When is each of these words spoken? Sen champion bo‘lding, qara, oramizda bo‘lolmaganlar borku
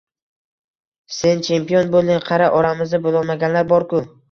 Sen 1.17 1.43
champion 1.49 1.93
bo‘lding, 1.97 2.25
qara, 2.31 2.49
oramizda 2.63 3.03
bo‘lolmaganlar 3.07 3.71
borku 3.77 4.05